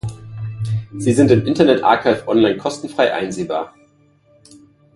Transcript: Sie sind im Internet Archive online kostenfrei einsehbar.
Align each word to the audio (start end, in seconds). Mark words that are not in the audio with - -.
Sie 0.97 1.13
sind 1.13 1.29
im 1.29 1.45
Internet 1.45 1.83
Archive 1.83 2.27
online 2.27 2.57
kostenfrei 2.57 3.13
einsehbar. 3.13 3.75